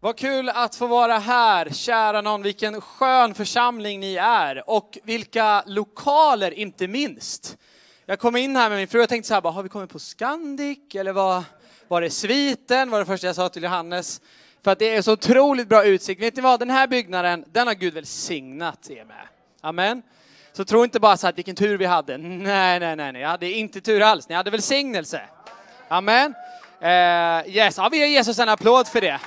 [0.00, 2.42] Vad kul att få vara här, kära någon.
[2.42, 4.70] Vilken skön församling ni är.
[4.70, 7.56] Och vilka lokaler, inte minst.
[8.06, 9.90] Jag kom in här med min fru och tänkte så här, bara, har vi kommit
[9.90, 10.78] på Scandic?
[10.94, 11.44] Eller var,
[11.88, 12.90] var det sviten?
[12.90, 14.20] Var det första jag sa till Johannes.
[14.64, 16.22] För att det är så otroligt bra utsikt.
[16.22, 19.26] Vet ni vad, den här byggnaden, den har Gud välsignat er med.
[19.60, 20.02] Amen.
[20.52, 22.18] Så tro inte bara så här, vilken tur vi hade.
[22.18, 24.28] Nej, nej, nej, nej, jag hade inte tur alls.
[24.28, 25.22] Ni hade välsignelse.
[25.88, 26.34] Amen.
[26.82, 29.20] Uh, yes, ja, vi ger Jesus en applåd för det.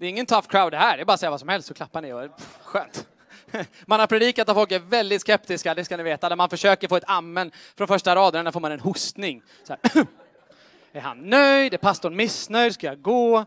[0.00, 1.68] Det är ingen tough crowd det här, det är bara att säga vad som helst
[1.68, 2.12] så klappar ni.
[2.12, 3.06] Och, pff, skönt.
[3.86, 6.28] Man har predikat att folk är väldigt skeptiska, det ska ni veta.
[6.28, 9.42] När man försöker få ett amen från första raden, där får man en hostning.
[9.64, 10.06] Så här.
[10.92, 11.74] Är han nöjd?
[11.74, 12.74] Är pastorn missnöjd?
[12.74, 13.44] Ska jag gå?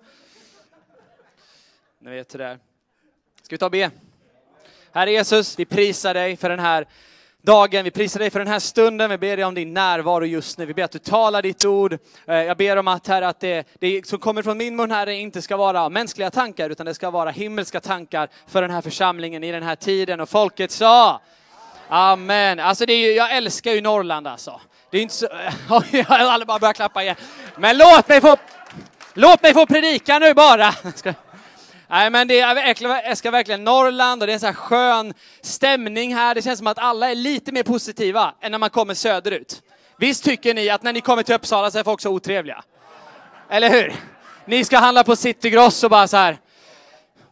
[2.00, 2.60] Ni vet hur det är.
[3.42, 3.92] Ska vi ta och be?
[4.92, 6.88] Herre Jesus, vi prisar dig för den här
[7.42, 7.84] dagen.
[7.84, 9.10] Vi prisar dig för den här stunden.
[9.10, 10.66] Vi ber dig om din närvaro just nu.
[10.66, 11.98] Vi ber att du talar ditt ord.
[12.28, 15.16] Eh, jag ber om att, herre, att det, det som kommer från min mun, Herre,
[15.16, 19.44] inte ska vara mänskliga tankar, utan det ska vara himmelska tankar för den här församlingen
[19.44, 20.20] i den här tiden.
[20.20, 21.22] Och folket sa
[21.90, 22.60] Amen.
[22.60, 24.62] Alltså det är ju, jag älskar ju Norrland alltså.
[24.92, 25.28] Det är inte så...
[26.08, 27.16] Alla bara börjar klappa igen.
[27.58, 28.38] Men låt mig få...
[29.14, 30.74] Låt mig få predika nu bara!
[31.92, 35.14] Nej men det är, jag älskar verkligen Norrland och det är en så här skön
[35.42, 36.36] stämning här.
[36.36, 39.62] Det känns som att alla är lite mer positiva än när man kommer söderut.
[39.98, 42.64] Visst tycker ni att när ni kommer till Uppsala så är folk så otrevliga?
[43.50, 43.96] Eller hur?
[44.46, 46.38] Ni ska handla på Citygross och bara så här.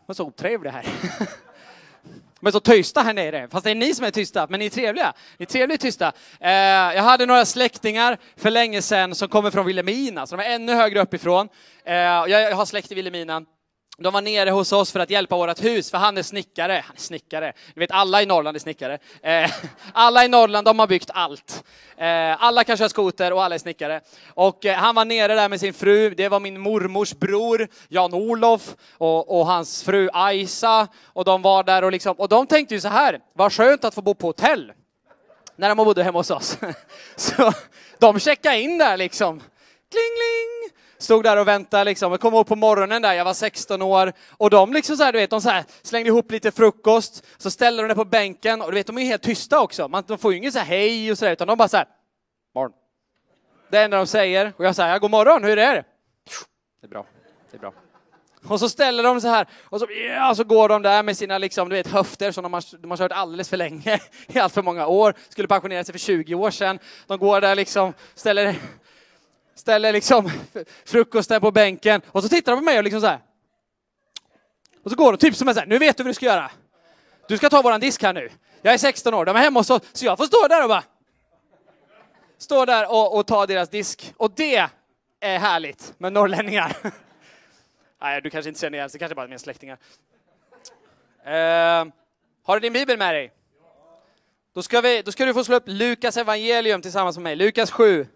[0.05, 0.85] Vad så otrevliga här.
[2.39, 3.47] Men så tysta här nere.
[3.51, 5.13] Fast det är ni som är tysta, men ni är trevliga.
[5.37, 6.11] Ni är trevligt tysta.
[6.39, 10.55] Eh, jag hade några släktingar för länge sedan som kommer från Vilhelmina, så de är
[10.55, 11.49] ännu högre uppifrån.
[11.85, 13.41] Eh, jag har släkt i Vilhelmina.
[14.01, 16.83] De var nere hos oss för att hjälpa vårt hus, för han är snickare.
[16.87, 17.53] Han är snickare.
[17.73, 18.99] Du vet, alla i Norrland är snickare.
[19.21, 19.51] Eh,
[19.93, 21.63] alla i Norrland, de har byggt allt.
[21.97, 24.01] Eh, alla kan köra skoter och alla är snickare.
[24.27, 26.09] Och eh, han var nere där med sin fru.
[26.09, 30.87] Det var min mormors bror, Jan-Olof, och, och, hans fru Aisa.
[31.05, 33.95] Och de var där och liksom, och de tänkte ju så här, vad skönt att
[33.95, 34.71] få bo på hotell.
[35.55, 36.57] När de bodde hemma hos oss.
[37.15, 37.53] Så
[37.99, 39.39] de checkade in där liksom.
[39.39, 40.78] Kling, kling!
[41.01, 42.11] Stod där och väntade liksom.
[42.11, 44.13] Jag kommer ihåg på morgonen där, jag var 16 år.
[44.29, 47.51] Och de liksom så här, du vet, de så här, slängde ihop lite frukost, så
[47.51, 48.61] ställde de det på bänken.
[48.61, 49.87] Och du vet, de är helt tysta också.
[49.87, 51.77] Man, de får ju inget så här hej och så där, utan de bara så
[51.77, 51.87] här,
[52.55, 52.73] morgon.
[53.69, 54.53] Det enda de säger.
[54.57, 55.83] Och jag säger, god morgon, hur är det?
[56.81, 57.05] Det är bra,
[57.51, 57.73] det är bra.
[58.47, 61.37] Och så ställer de så här, och så, ja, så går de där med sina
[61.37, 64.53] liksom, du vet, höfter som de har, de har kört alldeles för länge, i allt
[64.53, 65.13] för många år.
[65.29, 66.79] Skulle pensionera sig för 20 år sedan.
[67.07, 68.55] De går där liksom, ställer
[69.59, 70.31] ställer liksom
[70.85, 73.19] frukosten på bänken och så tittar de på mig och liksom så här.
[74.83, 76.25] Och så går de typ som en så här, nu vet du vad du ska
[76.25, 76.51] göra.
[77.27, 78.29] Du ska ta våran disk här nu.
[78.61, 80.69] Jag är 16 år, de är hemma hos oss, så jag får stå där och
[80.69, 80.83] bara
[82.37, 84.13] stå där och, och ta deras disk.
[84.17, 84.69] Och det
[85.19, 86.77] är härligt med norrlänningar.
[88.01, 89.77] Nej, du kanske inte känner igen, det kanske bara är mina släktingar.
[91.25, 91.91] Uh,
[92.43, 93.31] har du din bibel med dig?
[94.53, 97.35] Då ska, vi, då ska du få slå upp Lukas evangelium tillsammans med mig.
[97.35, 98.07] Lukas 7.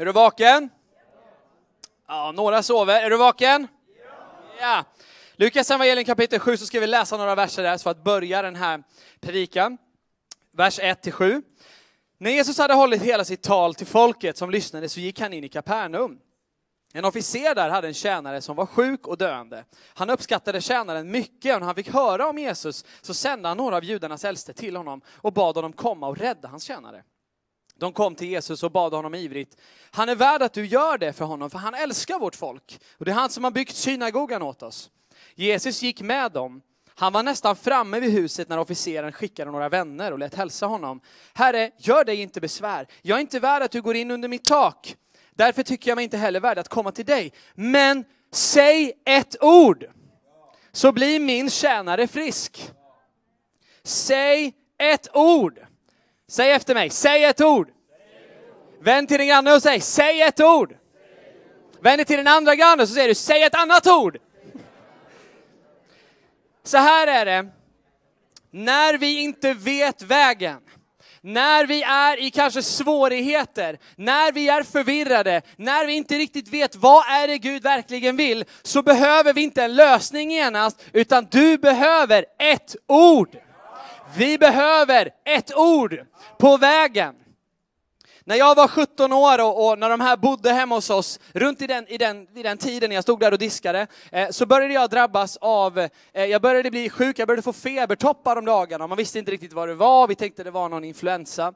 [0.00, 0.70] Är du vaken?
[2.08, 3.02] Ja, några sover.
[3.02, 3.68] Är du vaken?
[4.60, 4.84] Ja.
[5.36, 8.56] Lukas evangelium kapitel 7 så ska vi läsa några verser där för att börja den
[8.56, 8.82] här
[9.20, 9.78] predikan.
[10.52, 11.42] Vers 1 till 7.
[12.18, 15.44] När Jesus hade hållit hela sitt tal till folket som lyssnade så gick han in
[15.44, 16.18] i Kapernaum.
[16.92, 19.64] En officer där hade en tjänare som var sjuk och döende.
[19.94, 23.76] Han uppskattade tjänaren mycket och när han fick höra om Jesus så sände han några
[23.76, 27.02] av judarnas äldste till honom och bad honom komma och rädda hans tjänare.
[27.78, 29.56] De kom till Jesus och bad honom ivrigt.
[29.90, 32.80] Han är värd att du gör det för honom, för han älskar vårt folk.
[32.98, 34.90] Och det är han som har byggt synagogan åt oss.
[35.34, 36.62] Jesus gick med dem.
[36.94, 41.00] Han var nästan framme vid huset när officeren skickade några vänner och lät hälsa honom.
[41.34, 42.86] Herre, gör dig inte besvär.
[43.02, 44.96] Jag är inte värd att du går in under mitt tak.
[45.30, 47.32] Därför tycker jag mig inte heller värd att komma till dig.
[47.54, 49.84] Men säg ett ord,
[50.72, 52.70] så blir min tjänare frisk.
[53.82, 55.67] Säg ett ord.
[56.28, 57.68] Säg efter mig, säg ett ord.
[58.80, 60.76] Vänd till din granne och säg, säg ett ord.
[61.80, 64.18] Vänd dig till den andra grannen och så säger du, säg ett annat ord.
[66.64, 67.48] Så här är det,
[68.50, 70.60] när vi inte vet vägen,
[71.20, 76.76] när vi är i kanske svårigheter, när vi är förvirrade, när vi inte riktigt vet
[76.76, 81.58] vad är det Gud verkligen vill, så behöver vi inte en lösning genast, utan du
[81.58, 83.36] behöver ett ord.
[84.16, 86.00] Vi behöver ett ord
[86.38, 87.14] på vägen.
[88.24, 91.62] När jag var 17 år och, och, när de här bodde hemma hos oss, runt
[91.62, 94.46] i den, i den, i den tiden när jag stod där och diskade, eh, så
[94.46, 95.88] började jag drabbas av, eh,
[96.24, 98.86] jag började bli sjuk, jag började få febertoppar om dagarna.
[98.86, 101.54] Man visste inte riktigt vad det var, vi tänkte det var någon influensa.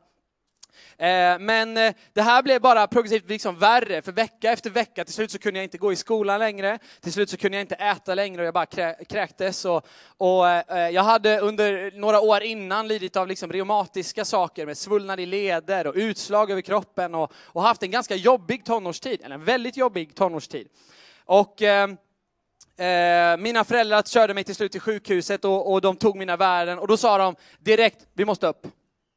[0.98, 5.14] Eh, men eh, det här blev bara progressivt liksom värre, för vecka efter vecka, till
[5.14, 7.74] slut så kunde jag inte gå i skolan längre, till slut så kunde jag inte
[7.74, 9.64] äta längre och jag bara krä- kräktes.
[9.64, 9.86] Och,
[10.16, 15.20] och eh, jag hade under några år innan lidit av liksom reumatiska saker med svullnad
[15.20, 19.44] i leder och utslag över kroppen och, och haft en ganska jobbig tonårstid, eller en
[19.44, 20.68] väldigt jobbig tonårstid.
[21.24, 21.96] Och ehm,
[22.76, 26.78] Eh, mina föräldrar körde mig till slut till sjukhuset och, och de tog mina värden
[26.78, 28.66] och då sa de direkt, vi måste upp.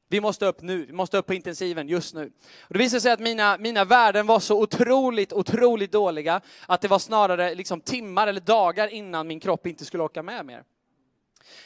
[0.09, 2.31] Vi måste upp nu, vi måste upp på intensiven just nu.
[2.61, 6.87] Och det visade sig att mina, mina värden var så otroligt, otroligt dåliga att det
[6.87, 10.63] var snarare liksom timmar eller dagar innan min kropp inte skulle orka med mer.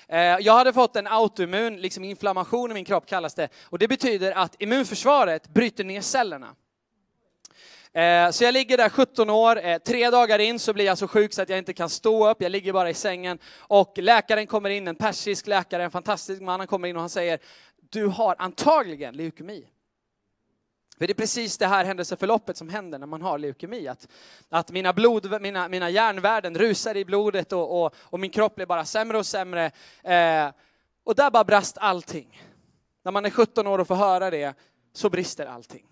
[0.07, 3.49] Eh, jag hade fått en autoimmun liksom inflammation i min kropp kallas det.
[3.63, 6.55] Och det betyder att immunförsvaret bryter ner cellerna.
[7.93, 11.07] Eh, så jag ligger där 17 år, eh, tre dagar in så blir jag så
[11.07, 13.39] sjuk så att jag inte kan stå upp, jag ligger bara i sängen.
[13.57, 17.09] Och läkaren kommer in, en persisk läkare, en fantastisk man, han kommer in och han
[17.09, 17.39] säger,
[17.89, 19.67] du har antagligen leukemi.
[20.97, 23.87] För det är precis det här händelseförloppet som händer när man har leukemi.
[23.87, 24.07] Att,
[24.49, 28.65] att mina, blod, mina, mina järnvärden rusar i blodet och, och, och min kropp blir
[28.65, 29.71] bara sämre och sämre.
[30.03, 30.51] Eh,
[31.03, 32.43] och där bara brast allting.
[33.03, 34.53] När man är 17 år och får höra det
[34.93, 35.85] så brister allting.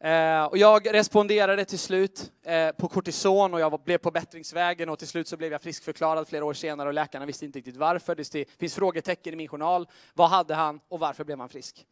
[0.00, 4.88] Eh, och jag responderade till slut eh, på kortison och jag var, blev på bättringsvägen
[4.88, 7.76] och till slut så blev jag friskförklarad flera år senare och läkarna visste inte riktigt
[7.76, 8.14] varför.
[8.14, 9.88] Det finns frågetecken i min journal.
[10.14, 11.86] Vad hade han och varför blev han frisk?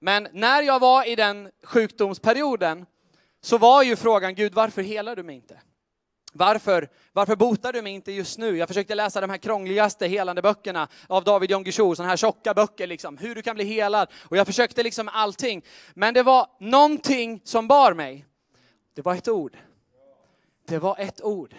[0.00, 2.86] Men när jag var i den sjukdomsperioden
[3.40, 5.60] så var ju frågan, Gud varför helar du mig inte?
[6.32, 8.56] Varför, varför botar du mig inte just nu?
[8.56, 12.54] Jag försökte läsa de här krångligaste helande böckerna av David John Guichou, sådana här tjocka
[12.54, 14.08] böcker, liksom, hur du kan bli helad.
[14.28, 15.64] Och jag försökte liksom allting.
[15.94, 18.26] Men det var någonting som bar mig.
[18.94, 19.56] Det var ett ord.
[20.66, 21.54] Det var ett ord.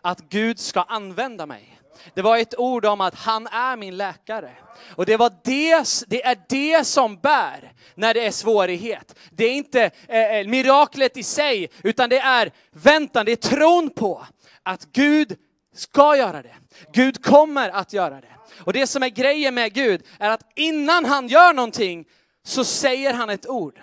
[0.00, 1.73] Att Gud ska använda mig.
[2.14, 4.50] Det var ett ord om att han är min läkare.
[4.96, 9.14] Och det, var det, det är det som bär när det är svårighet.
[9.30, 13.90] Det är inte eh, eh, miraklet i sig, utan det är väntan, det är tron
[13.90, 14.26] på
[14.62, 15.36] att Gud
[15.74, 16.54] ska göra det.
[16.92, 18.34] Gud kommer att göra det.
[18.58, 22.04] Och det som är grejen med Gud är att innan han gör någonting
[22.44, 23.80] så säger han ett ord.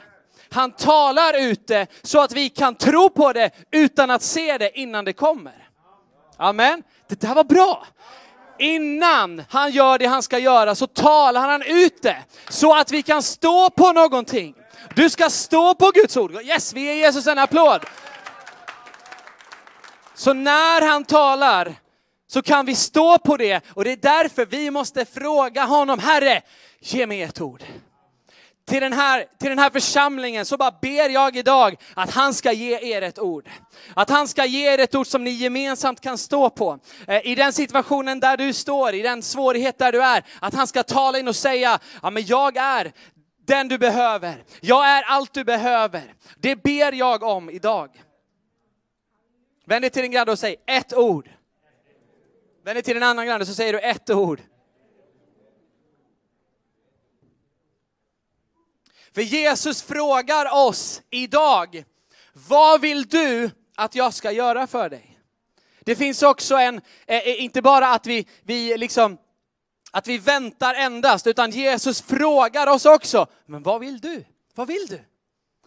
[0.50, 4.80] Han talar ut det så att vi kan tro på det utan att se det
[4.80, 5.61] innan det kommer.
[6.42, 6.84] Amen.
[7.08, 7.88] Det där var bra.
[8.60, 12.18] Innan han gör det han ska göra så talar han ut det
[12.50, 14.56] så att vi kan stå på någonting.
[14.96, 16.32] Du ska stå på Guds ord.
[16.44, 17.86] Yes, vi ger Jesus en applåd.
[20.14, 21.76] Så när han talar
[22.28, 26.42] så kan vi stå på det och det är därför vi måste fråga honom, Herre,
[26.80, 27.64] ge mig ett ord
[28.72, 32.52] till den, här, till den här församlingen så bara ber jag idag att han ska
[32.52, 33.50] ge er ett ord.
[33.94, 36.80] Att han ska ge er ett ord som ni gemensamt kan stå på.
[37.08, 40.68] Eh, I den situationen där du står, i den svårighet där du är, att han
[40.68, 42.92] ska tala in och säga, ja men jag är
[43.48, 44.44] den du behöver.
[44.62, 46.14] Jag är allt du behöver.
[46.38, 47.90] Det ber jag om idag.
[49.66, 51.30] Vänd dig till din granne och säg ett ord.
[52.66, 54.42] Vänd dig till en annan granne så säger du ett ord.
[59.14, 61.84] För Jesus frågar oss idag,
[62.34, 65.20] vad vill du att jag ska göra för dig?
[65.86, 69.18] Det finns också en, eh, eh, inte bara att vi, vi liksom,
[69.92, 74.26] att vi väntar endast, utan Jesus frågar oss också, men vad vill du?
[74.56, 75.02] Vad vill du?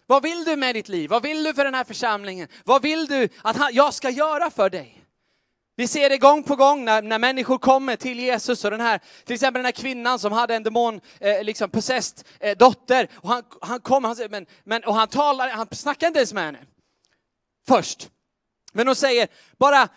[0.07, 1.09] Vad vill du med ditt liv?
[1.09, 2.47] Vad vill du för den här församlingen?
[2.63, 5.04] Vad vill du att jag ska göra för dig?
[5.77, 8.99] Vi ser det gång på gång när, när människor kommer till Jesus och den här,
[9.25, 13.07] till exempel den här kvinnan som hade en demon, eh, liksom possessed eh, dotter.
[13.15, 16.45] Och han, han kom han, men, men, och han talar, han snackar inte ens med
[16.45, 16.59] henne.
[17.67, 18.09] Först.
[18.73, 19.27] Men hon säger,
[19.57, 19.87] bara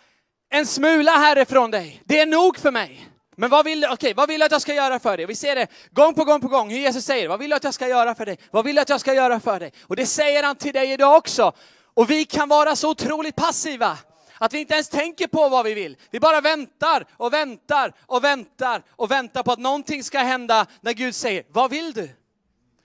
[0.49, 3.09] en smula härifrån dig, det är nog för mig.
[3.35, 5.25] Men vad vill, okay, vad vill du att jag ska göra för dig?
[5.25, 7.63] Vi ser det gång på gång på gång hur Jesus säger, vad vill du att
[7.63, 8.37] jag ska göra för dig?
[8.51, 9.71] Vad vill du att jag ska göra för dig?
[9.81, 11.53] Och det säger han till dig idag också.
[11.93, 13.97] Och vi kan vara så otroligt passiva.
[14.41, 15.97] Att vi inte ens tänker på vad vi vill.
[16.11, 20.93] Vi bara väntar och väntar och väntar och väntar på att någonting ska hända när
[20.93, 22.09] Gud säger, vad vill du?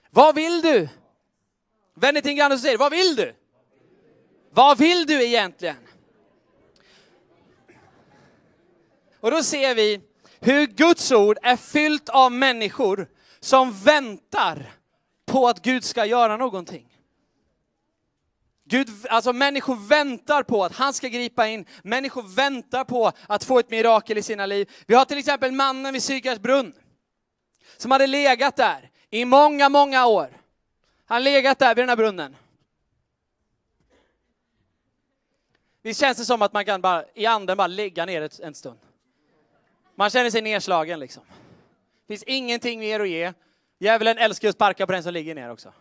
[0.09, 0.89] Vad vill du?
[1.95, 3.35] Vänd dig till en granne och säger, vad vill du?
[4.51, 5.75] Vad vill du egentligen?
[9.19, 10.01] Och då ser vi
[10.39, 13.07] hur Guds ord är fyllt av människor
[13.39, 14.71] som väntar
[15.25, 16.94] på att Gud ska göra någonting.
[18.67, 21.65] Gud, alltså människor väntar på att han ska gripa in.
[21.83, 24.71] Människor väntar på att få ett mirakel i sina liv.
[24.87, 26.73] Vi har till exempel mannen vid Sykars brunn.
[27.77, 30.41] Som hade legat där i många, många år.
[31.05, 32.35] Han legat där vid den här brunnen.
[35.81, 38.55] Visst känns det som att man kan bara i anden bara lägga ner ett, en
[38.55, 38.79] stund.
[39.95, 41.23] Man känner sig nedslagen liksom.
[42.07, 43.33] Det finns ingenting mer att ge.
[43.79, 45.73] Djävulen älskar att sparka på den som ligger ner också.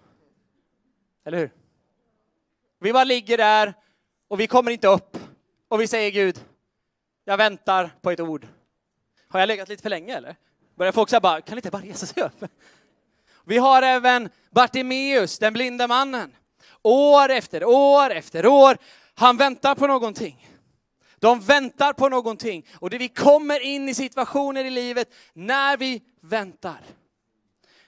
[1.24, 1.63] Eller hur?
[2.84, 3.74] Vi bara ligger där
[4.28, 5.16] och vi kommer inte upp.
[5.68, 6.44] Och vi säger Gud,
[7.24, 8.46] jag väntar på ett ord.
[9.28, 10.36] Har jag legat lite för länge eller?
[10.76, 12.44] Börjar folk säga bara, kan inte bara resa sig upp?
[13.44, 16.36] Vi har även Bartimeus, den blinda mannen.
[16.82, 18.76] År efter år efter år.
[19.14, 20.48] Han väntar på någonting.
[21.18, 22.66] De väntar på någonting.
[22.78, 26.80] Och det vi kommer in i situationer i livet när vi väntar.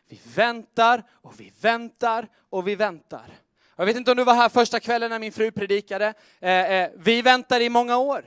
[0.09, 3.46] Vi väntar och vi väntar och vi väntar.
[3.79, 6.15] Jag vet inte om du var här första kvällen när min fru predikade.
[6.41, 8.25] Eh, eh, vi väntade i många år.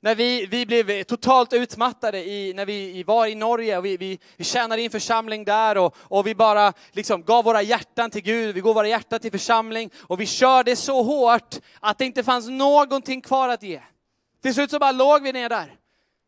[0.00, 4.18] När vi, vi blev totalt utmattade i, när vi var i Norge och vi, vi,
[4.36, 8.54] vi tjänade in församling där och, och vi bara liksom gav våra hjärtan till Gud,
[8.54, 12.48] vi gav våra hjärtan till församling och vi körde så hårt att det inte fanns
[12.48, 13.80] någonting kvar att ge.
[14.42, 15.74] Till slut så bara låg vi ner där.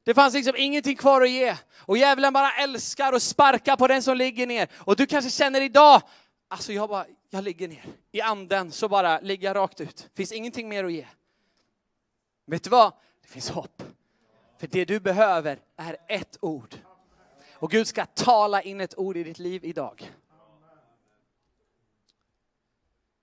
[0.05, 1.57] Det fanns liksom ingenting kvar att ge.
[1.77, 4.69] Och djävulen bara älskar och sparkar på den som ligger ner.
[4.77, 6.03] Och du kanske känner idag,
[6.51, 7.85] alltså jag bara, jag ligger ner.
[8.13, 10.09] I anden så bara ligger jag rakt ut.
[10.15, 11.07] Finns ingenting mer att ge.
[12.47, 12.93] Vet du vad?
[13.23, 13.83] Det finns hopp.
[14.59, 16.75] För det du behöver är ett ord.
[17.53, 20.13] Och Gud ska tala in ett ord i ditt liv idag.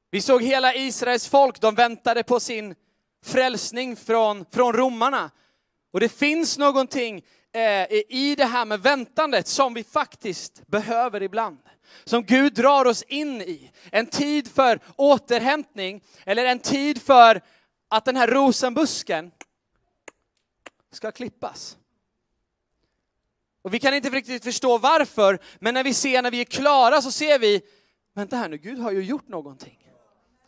[0.09, 2.75] Vi såg hela Israels folk, de väntade på sin
[3.23, 5.31] frälsning från, från romarna.
[5.91, 11.59] Och det finns någonting Eh, i det här med väntandet som vi faktiskt behöver ibland.
[12.03, 13.71] Som Gud drar oss in i.
[13.91, 17.41] En tid för återhämtning, eller en tid för
[17.89, 19.31] att den här rosenbusken
[20.91, 21.77] ska klippas.
[23.61, 27.01] Och vi kan inte riktigt förstå varför, men när vi ser, när vi är klara
[27.01, 27.61] så ser vi,
[28.13, 29.86] vänta här nu, Gud har ju gjort någonting.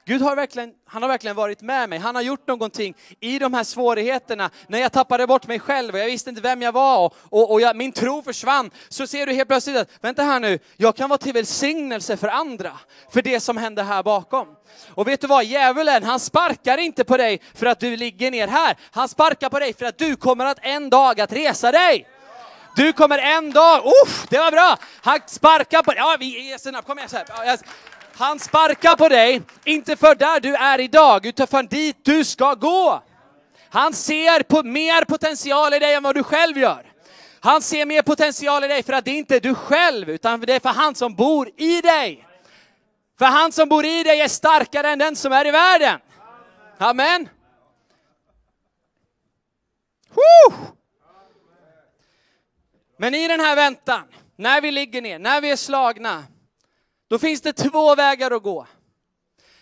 [0.10, 2.00] Gud har verkligen, han har verkligen varit med mig.
[2.00, 4.50] Han har gjort någonting i de här svårigheterna.
[4.68, 7.52] När jag tappade bort mig själv och jag visste inte vem jag var och, och,
[7.52, 8.72] och jag, min tro försvann.
[8.90, 12.28] Så ser du helt plötsligt att, vänta här nu, jag kan vara till välsignelse för
[12.28, 12.72] andra.
[13.14, 14.48] För det som händer här bakom.
[14.90, 18.48] Och vet du vad, djävulen han sparkar inte på dig för att du ligger ner
[18.48, 18.78] här.
[18.92, 22.08] Han sparkar på dig för att du kommer att en dag att resa dig.
[22.76, 24.78] Du kommer en dag, usch, det var bra!
[25.02, 27.60] Han sparkar på dig, ja vi är snabbt, kom igen så här.
[28.20, 32.54] Han sparkar på dig, inte för där du är idag, utan för dit du ska
[32.54, 33.04] gå.
[33.70, 36.92] Han ser på mer potential i dig än vad du själv gör.
[37.40, 40.54] Han ser mer potential i dig för att det inte är du själv, utan det
[40.54, 42.28] är för han som bor i dig.
[43.20, 46.00] För han som bor i dig är starkare än den som är i världen.
[46.78, 47.30] Amen.
[50.10, 50.58] Woo!
[52.98, 54.04] Men i den här väntan,
[54.36, 56.24] när vi ligger ner, när vi är slagna,
[57.10, 58.68] då finns det två vägar att gå.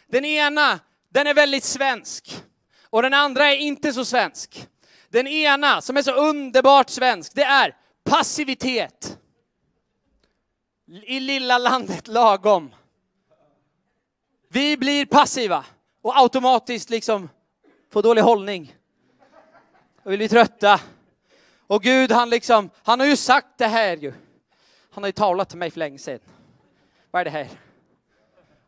[0.08, 2.44] Den ena, den är väldigt svensk.
[2.84, 4.68] Och den andra är inte så svensk.
[5.10, 9.18] Den ena, som är så underbart svensk, det är passivitet.
[10.88, 12.76] I lilla landet lagom.
[14.50, 15.66] Vi blir passiva
[16.02, 17.30] och automatiskt liksom
[17.92, 18.76] får dålig hållning.
[20.04, 20.82] Och vi blir trötta.
[21.68, 24.14] Och Gud han liksom, han har ju sagt det här ju.
[24.92, 26.20] Han har ju talat till mig för länge sedan.
[27.12, 27.50] Vad är det här?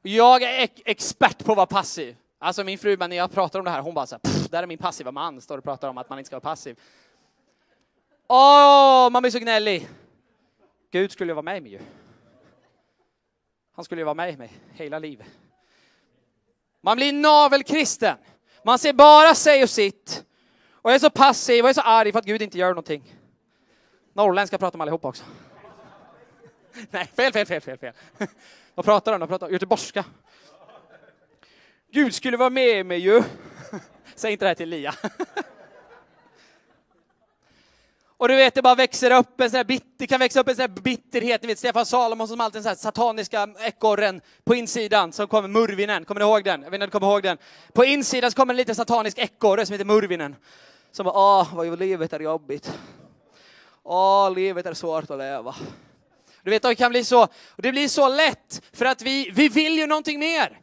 [0.01, 2.15] Jag är expert på att vara passiv.
[2.39, 4.67] Alltså min fru, när jag pratar om det här, hon bara så här, där är
[4.67, 6.79] min passiva man, står och pratar om att man inte ska vara passiv.
[8.27, 9.89] Åh, man blir så gnällig.
[10.91, 11.79] Gud skulle ju vara med mig ju.
[13.75, 15.27] Han skulle ju vara med mig hela livet.
[16.81, 18.17] Man blir navelkristen.
[18.63, 20.25] Man ser bara sig och sitt.
[20.71, 23.15] Och är så passiv och är så arg för att Gud inte gör någonting.
[24.13, 25.23] Norrländska pratar om allihopa också.
[26.91, 27.93] Nej, fel, fel, fel, fel, fel.
[28.75, 29.21] Vad pratar de?
[29.21, 29.27] om?
[29.27, 30.05] pratar göteborgska.
[31.91, 33.23] Gud skulle vara med mig ju.
[34.15, 34.95] Säg inte det här till Lia.
[38.17, 40.47] Och du vet, det bara växer upp en sån här bit, det kan växa upp
[40.47, 41.41] en sån här bitterhet.
[41.41, 46.05] Ni vet Stefan Salomon som alltid den sataniska ekorren på insidan som kommer Murvinen.
[46.05, 46.61] Kommer ni ihåg den?
[46.61, 47.37] Jag vet inte om du kommer ihåg den.
[47.73, 50.35] På insidan så kommer en liten satanisk ekorre som heter Murvinen.
[50.91, 52.79] Som bara, åh, vad livet är jobbigt.
[53.83, 55.55] Åh, livet är svårt att leva.
[56.49, 59.49] Du vet, det kan bli så, och det blir så lätt för att vi, vi
[59.49, 60.59] vill ju någonting mer.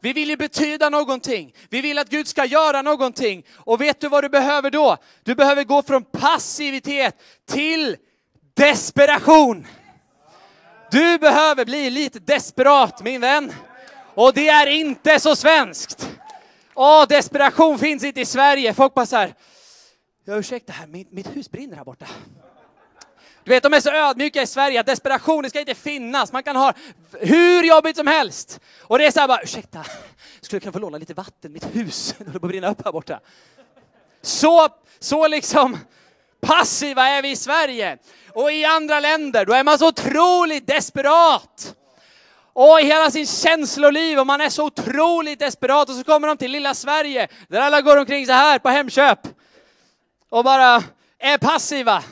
[0.00, 1.54] Vi vill ju betyda någonting.
[1.70, 3.46] Vi vill att Gud ska göra någonting.
[3.56, 4.96] Och vet du vad du behöver då?
[5.22, 7.16] Du behöver gå från passivitet
[7.48, 7.96] till
[8.54, 9.66] desperation.
[10.90, 13.52] Du behöver bli lite desperat min vän.
[14.14, 16.10] Och det är inte så svenskt.
[16.74, 18.74] Åh, desperation finns inte i Sverige.
[18.74, 19.34] Folk bara så här,
[20.24, 22.06] jag ursäkta här, mitt, mitt hus brinner här borta.
[23.44, 26.32] Du vet, de är så ödmjuka i Sverige att desperation ska inte finnas.
[26.32, 26.72] Man kan ha
[27.20, 28.60] hur jobbigt som helst.
[28.82, 29.84] Och det är så här bara, ursäkta,
[30.40, 31.52] skulle jag kunna få låna lite vatten?
[31.52, 33.20] Mitt hus håller på att brinna upp här borta.
[34.22, 34.68] Så,
[34.98, 35.78] så liksom
[36.40, 37.98] Passiva är vi i Sverige.
[38.28, 41.74] Och i andra länder, då är man så otroligt desperat.
[42.52, 46.36] Och i hela sin känsloliv och man är så otroligt desperat och så kommer de
[46.36, 49.18] till lilla Sverige där alla går omkring så här på Hemköp
[50.28, 50.82] och bara
[51.18, 52.04] är passiva.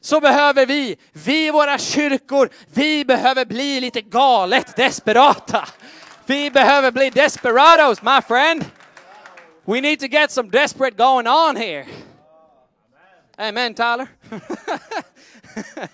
[0.00, 5.68] Så behöver vi, vi i våra kyrkor, vi behöver bli lite galet desperata.
[6.26, 8.64] Vi behöver bli desperados, my friend.
[9.64, 11.86] We need to get some desperate going on here.
[13.36, 14.06] Amen, Tyler.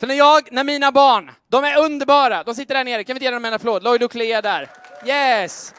[0.00, 3.16] För när jag, när mina barn, de är underbara, de sitter där nere, kan vi
[3.16, 3.82] inte ge dem en applåd?
[3.82, 4.70] Lloyd och Clea där.
[5.06, 5.74] Yes!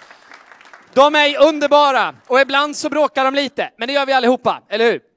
[0.94, 4.92] De är underbara och ibland så bråkar de lite, men det gör vi allihopa, eller
[4.92, 5.13] hur?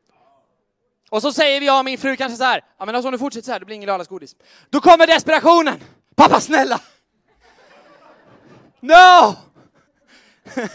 [1.17, 3.19] Och så säger jag och min fru kanske så här, ja men alltså om du
[3.19, 4.37] fortsätter så här, det blir ingen lördagsgodis.
[4.71, 5.81] Då kommer desperationen!
[6.17, 6.81] Pappa snälla!
[8.81, 9.37] No!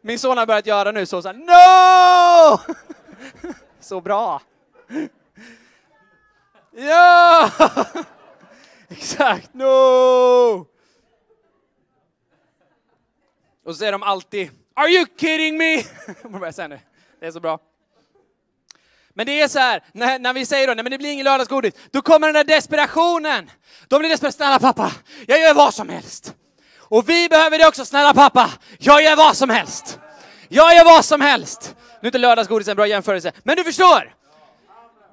[0.00, 2.60] Min son har börjat göra nu så, så här, no!
[3.80, 4.42] Så bra!
[6.70, 7.50] Ja!
[8.88, 9.66] Exakt, no!
[13.64, 15.76] Och så säger de alltid, are you kidding me?
[17.20, 17.58] Det är så bra.
[19.20, 21.24] Men det är så här, när, när vi säger då, nej men det blir ingen
[21.24, 23.50] lördagsgodis, då kommer den där desperationen.
[23.88, 24.92] De blir desperata, snälla pappa,
[25.26, 26.34] jag gör vad som helst.
[26.78, 29.98] Och vi behöver det också, snälla pappa, jag gör vad som helst.
[30.48, 31.74] Jag gör vad som helst.
[31.78, 34.14] Nu är inte lördagsgodis en bra jämförelse, men du förstår.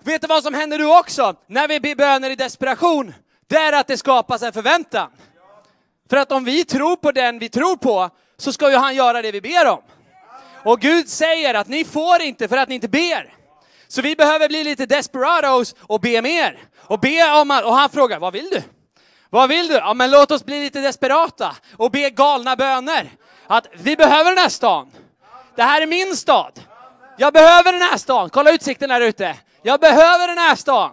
[0.03, 3.13] Vet du vad som händer nu också, när vi ber böner i desperation?
[3.47, 5.09] Det är att det skapas en förväntan.
[6.09, 9.21] För att om vi tror på den vi tror på, så ska ju han göra
[9.21, 9.81] det vi ber om.
[10.63, 13.36] Och Gud säger att ni får inte för att ni inte ber.
[13.87, 16.59] Så vi behöver bli lite desperados och be mer.
[16.77, 18.63] Och be om att, och han frågar, vad vill du?
[19.29, 19.73] Vad vill du?
[19.73, 23.09] Ja men låt oss bli lite desperata och be galna böner.
[23.47, 24.91] Att vi behöver den här stan.
[25.55, 26.59] Det här är min stad.
[27.17, 28.29] Jag behöver den här stan.
[28.29, 29.35] Kolla utsikten där ute.
[29.61, 30.91] Jag behöver den här stan.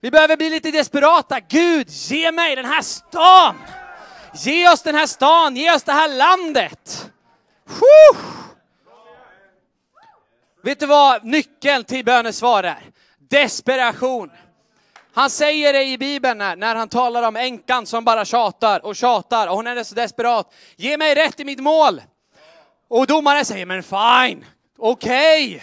[0.00, 1.40] Vi behöver bli lite desperata.
[1.40, 3.54] Gud, ge mig den här stan.
[4.34, 7.10] Ge oss den här stan, ge oss det här landet.
[7.68, 8.35] Whew.
[10.66, 12.82] Vet du vad nyckeln till bönesvar är?
[13.18, 14.30] Desperation.
[15.14, 18.96] Han säger det i Bibeln när, när han talar om änkan som bara tjatar och
[18.96, 20.54] tjatar och hon är så desperat.
[20.76, 22.02] Ge mig rätt i mitt mål.
[22.88, 24.44] Och domaren säger, men fine,
[24.78, 25.62] okej.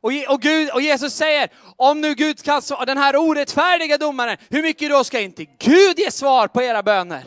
[0.00, 0.24] Okay.
[0.26, 4.36] Och, och, Gud, och Jesus säger, om nu Gud kan svara, den här orättfärdiga domaren,
[4.50, 7.24] hur mycket då ska inte Gud ge svar på era böner?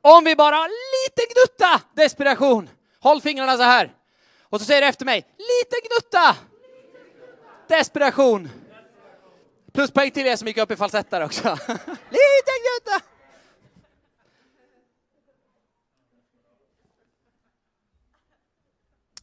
[0.00, 2.68] Om vi bara har lite gnutta desperation.
[3.00, 3.90] Håll fingrarna så här.
[4.54, 6.36] Och så säger du efter mig, liten gnutta
[7.68, 8.50] desperation.
[9.72, 11.42] Pluspoäng till er som gick upp i falsett där också.
[12.10, 13.06] Liten gnutta.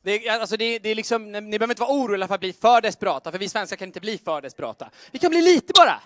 [0.02, 2.54] Det är, alltså det, det är liksom, ni behöver inte vara oroliga för att bli
[2.54, 4.90] för desperata, för vi svenskar kan inte bli för desperata.
[5.12, 6.02] Vi kan bli lite bara.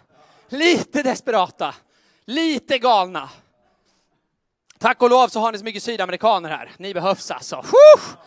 [0.50, 1.76] Lite desperata.
[2.26, 3.30] Lite galna.
[4.78, 6.72] Tack och lov så har ni så mycket sydamerikaner här.
[6.78, 7.56] Ni behövs alltså.
[7.56, 8.18] Woo!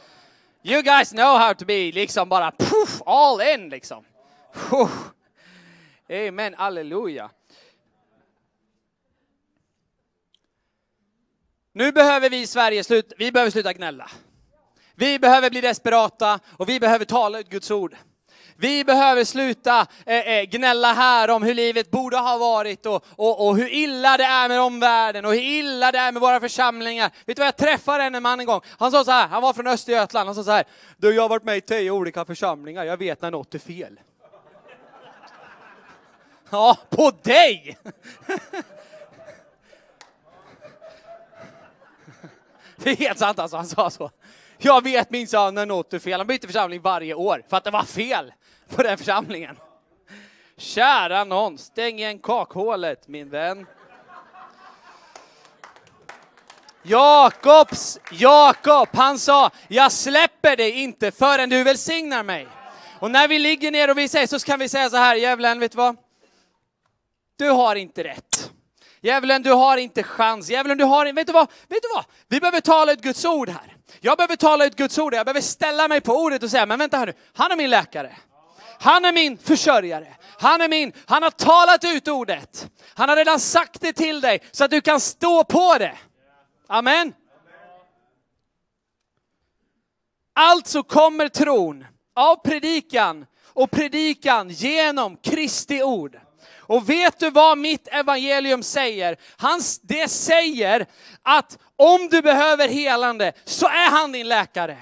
[0.63, 4.05] You guys know how to be liksom bara poof, all in liksom.
[6.11, 7.31] Amen, halleluja.
[11.73, 14.11] Nu behöver vi i Sverige sluta, vi behöver sluta gnälla.
[14.95, 17.97] Vi behöver bli desperata och vi behöver tala ut Guds ord.
[18.61, 23.49] Vi behöver sluta eh, eh, gnälla här om hur livet borde ha varit och, och,
[23.49, 27.11] och, hur illa det är med omvärlden och hur illa det är med våra församlingar.
[27.27, 28.61] Vet du vad, jag träffade en man en gång.
[28.79, 30.29] Han sa så här, han var från Östergötland.
[30.29, 30.65] Han sa så här,
[30.97, 34.01] du jag har varit med i tio olika församlingar, jag vet när något är fel.
[36.51, 37.79] Ja, på dig!
[42.77, 44.11] Det är helt sant alltså, han sa så.
[44.59, 46.21] Jag vet minsann när något är fel.
[46.21, 48.33] Han byter församling varje år för att det var fel
[48.77, 49.57] på den församlingen.
[50.57, 53.67] Kära någon, stäng igen kakhålet min vän.
[56.83, 62.49] Jakobs, Jakob, han sa, jag släpper dig inte förrän du välsignar mig.
[63.01, 65.61] Och när vi ligger ner och vi säger så kan vi säga så här, djävulen,
[65.61, 65.97] vet du vad?
[67.37, 68.51] Du har inte rätt.
[69.01, 70.51] Djävulen, du har inte chans.
[70.51, 71.21] Djävulen, du har inte...
[71.21, 71.51] Vet du vad?
[71.69, 72.05] Vet du vad?
[72.29, 73.77] Vi behöver tala ut Guds ord här.
[74.01, 75.15] Jag behöver tala ut Guds ord.
[75.15, 77.13] Jag behöver ställa mig på ordet och säga, men vänta här nu.
[77.35, 78.17] Han är min läkare.
[78.81, 80.17] Han är min försörjare.
[80.41, 82.71] Han är min, han har talat ut ordet.
[82.95, 85.99] Han har redan sagt det till dig så att du kan stå på det.
[86.67, 87.15] Amen.
[90.35, 96.21] Alltså kommer tron av predikan och predikan genom Kristi ord.
[96.69, 99.17] Och vet du vad mitt evangelium säger?
[99.37, 100.87] Hans, det säger
[101.23, 104.79] att om du behöver helande så är han din läkare.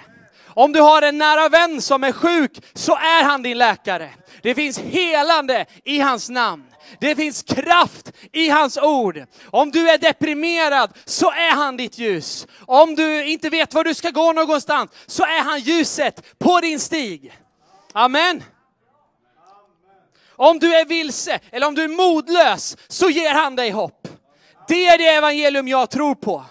[0.57, 4.11] Om du har en nära vän som är sjuk så är han din läkare.
[4.43, 6.65] Det finns helande i hans namn.
[7.01, 9.25] Det finns kraft i hans ord.
[9.45, 12.47] Om du är deprimerad så är han ditt ljus.
[12.67, 16.81] Om du inte vet var du ska gå någonstans så är han ljuset på din
[16.81, 17.39] stig.
[17.93, 18.43] Amen.
[20.37, 24.09] Om du är vilse eller om du är modlös så ger han dig hopp.
[24.69, 26.45] Det är det evangelium jag tror på.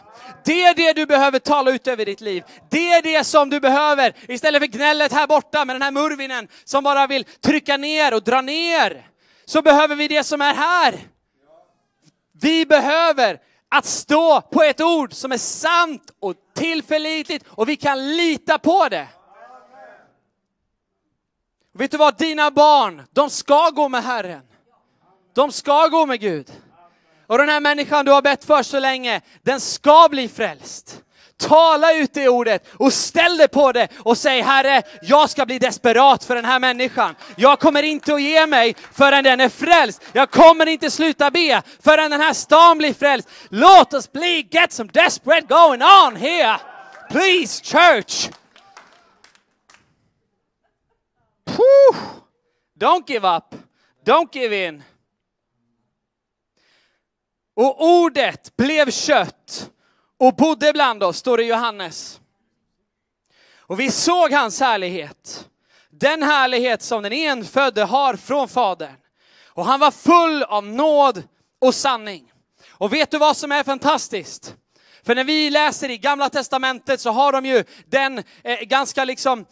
[0.46, 2.44] Det är det du behöver tala ut över ditt liv.
[2.70, 6.48] Det är det som du behöver istället för gnället här borta med den här murvinen
[6.64, 9.10] som bara vill trycka ner och dra ner.
[9.46, 11.00] Så behöver vi det som är här.
[12.42, 18.16] Vi behöver att stå på ett ord som är sant och tillförlitligt och vi kan
[18.18, 19.08] lita på det.
[21.74, 22.18] Vet du vad?
[22.18, 24.42] Dina barn, de ska gå med Herren.
[25.34, 26.52] De ska gå med Gud.
[27.28, 31.02] Och den här människan du har bett för så länge, den ska bli frälst.
[31.38, 35.60] Tala ut det ordet och ställ dig på det och säg Herre, jag ska bli
[35.60, 37.16] desperat för den här människan.
[37.36, 40.02] Jag kommer inte att ge mig förrän den är frälst.
[40.14, 43.30] Jag kommer inte sluta be förrän den här stan blir frälst.
[43.50, 46.60] Låt oss bli, get some desperate going on here.
[47.10, 48.30] Please church.
[51.46, 51.98] Puh.
[52.80, 53.56] Don't give up.
[54.06, 54.84] Don't give in.
[57.56, 59.70] Och ordet blev kött
[60.20, 62.20] och bodde bland oss, står det i Johannes.
[63.60, 65.50] Och vi såg hans härlighet.
[65.90, 68.96] Den härlighet som den enfödde har från Fadern.
[69.48, 71.24] Och han var full av nåd
[71.60, 72.32] och sanning.
[72.70, 74.56] Och vet du vad som är fantastiskt?
[75.06, 79.46] För när vi läser i Gamla Testamentet så har de ju den eh, ganska liksom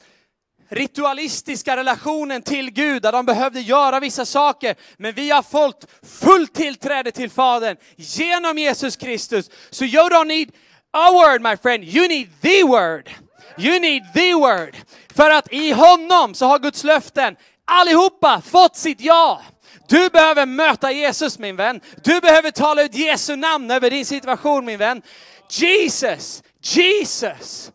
[0.74, 4.76] ritualistiska relationen till Gud, där de behövde göra vissa saker.
[4.98, 5.86] Men vi har fått
[6.22, 9.50] fullt tillträde till Fadern genom Jesus Kristus.
[9.70, 10.52] Så you don't need
[10.92, 13.10] a word my friend, you need the word.
[13.58, 14.76] You need the word.
[15.16, 19.42] För att i honom så har Guds löften allihopa fått sitt ja.
[19.88, 21.82] Du behöver möta Jesus min vän.
[22.04, 25.02] Du behöver tala ut Jesu namn över din situation min vän.
[25.50, 27.72] Jesus, Jesus.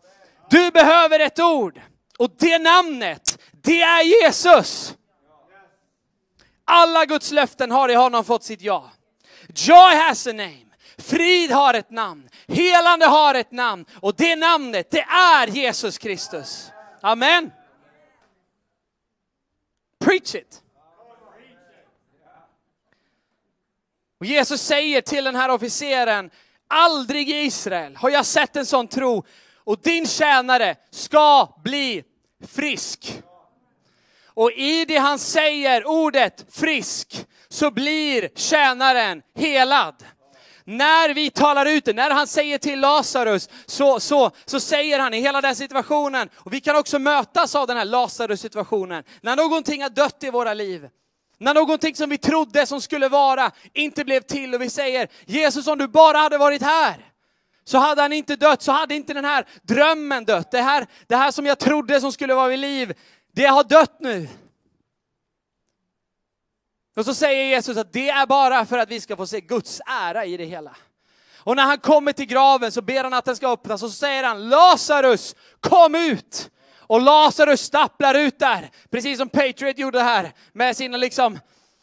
[0.49, 1.81] Du behöver ett ord.
[2.19, 4.95] Och det namnet, det är Jesus.
[6.65, 8.91] Alla Guds löften har i honom fått sitt ja.
[9.55, 10.65] Joy has a name.
[10.97, 12.29] Frid har ett namn.
[12.47, 13.85] Helande har ett namn.
[14.01, 16.71] Och det namnet, det är Jesus Kristus.
[17.01, 17.51] Amen.
[19.99, 20.61] Preach it.
[24.19, 26.31] Och Jesus säger till den här officeren,
[26.67, 29.25] aldrig i Israel har jag sett en sån tro
[29.69, 32.03] och din tjänare ska bli
[32.47, 33.21] frisk.
[34.25, 39.95] Och i det han säger, ordet frisk, så blir tjänaren helad.
[40.63, 45.13] När vi talar ut det, när han säger till Lazarus, så, så, så säger han
[45.13, 49.81] i hela den situationen, och vi kan också mötas av den här Lazarus-situationen, när någonting
[49.81, 50.89] har dött i våra liv.
[51.37, 55.67] När någonting som vi trodde som skulle vara inte blev till och vi säger, Jesus
[55.67, 57.08] om du bara hade varit här,
[57.69, 60.51] så hade han inte dött, så hade inte den här drömmen dött.
[60.51, 62.93] Det här, det här som jag trodde som skulle vara vid liv,
[63.31, 64.27] det har dött nu.
[66.95, 69.81] Och så säger Jesus att det är bara för att vi ska få se Guds
[69.85, 70.75] ära i det hela.
[71.37, 73.95] Och när han kommer till graven så ber han att den ska öppnas och så
[73.95, 76.51] säger han Lazarus, kom ut!
[76.77, 81.39] Och Lazarus stapplar ut där, precis som Patriot gjorde här med sina liksom,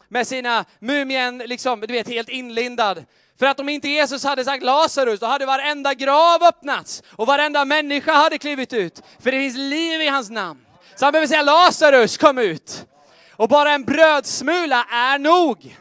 [0.09, 3.05] med sina mumien, liksom, du vet helt inlindad.
[3.39, 7.65] För att om inte Jesus hade sagt Lazarus, då hade varenda grav öppnats och varenda
[7.65, 9.03] människa hade klivit ut.
[9.21, 10.61] För det finns liv i hans namn.
[10.97, 12.87] Så han behöver säga Lazarus, kom ut.
[13.33, 15.77] Och bara en brödsmula är nog.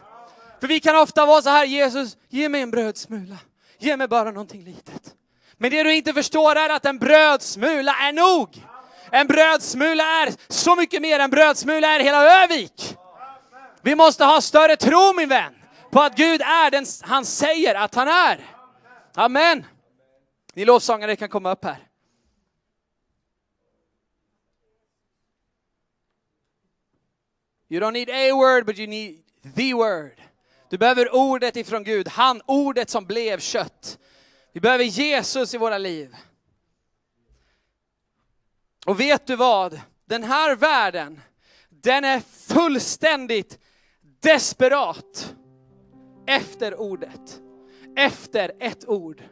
[0.60, 3.36] För vi kan ofta vara så här, Jesus, ge mig en brödsmula.
[3.78, 5.02] Ge mig bara någonting litet.
[5.58, 8.62] Men det du inte förstår är att en brödsmula är nog.
[9.10, 12.96] En brödsmula är så mycket mer, en brödsmula är hela Övik.
[13.82, 15.55] Vi måste ha större tro min vän
[15.96, 18.40] på att Gud är den han säger att han är.
[19.14, 19.66] Amen.
[20.54, 21.88] Ni lovsångare kan komma upp här.
[27.68, 29.22] You don't need a word, but you need
[29.54, 30.22] the word.
[30.70, 33.98] Du behöver ordet ifrån Gud, han, ordet som blev kött.
[34.52, 36.16] Vi behöver Jesus i våra liv.
[38.86, 39.80] Och vet du vad?
[40.04, 41.20] Den här världen,
[41.68, 43.58] den är fullständigt
[44.20, 45.34] desperat
[46.26, 47.40] efter ordet.
[47.96, 49.22] Efter ett ord.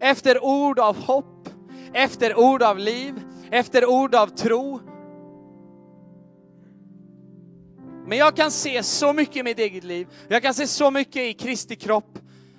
[0.00, 1.48] Efter ord av hopp,
[1.92, 3.14] efter ord av liv,
[3.50, 4.80] efter ord av tro.
[8.06, 11.22] Men jag kan se så mycket i mitt eget liv, jag kan se så mycket
[11.22, 12.18] i Kristi kropp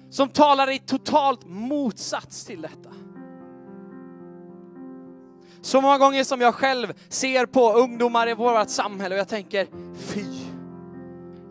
[0.10, 2.90] som talar i totalt motsats till detta.
[5.62, 9.68] Så många gånger som jag själv ser på ungdomar i vårt samhälle och jag tänker,
[9.98, 10.26] fy.